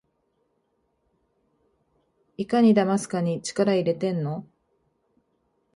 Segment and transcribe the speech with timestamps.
[2.37, 4.47] いかにだますかに力いれてんの？